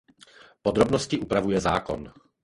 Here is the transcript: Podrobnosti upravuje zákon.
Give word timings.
Podrobnosti 0.61 1.19
upravuje 1.19 1.59
zákon. 1.61 2.13